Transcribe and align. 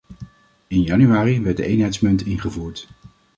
In 0.67 0.81
januari 0.81 1.41
werd 1.41 1.57
de 1.57 1.65
eenheidsmunt 1.65 2.25
ingevoerd. 2.25 2.87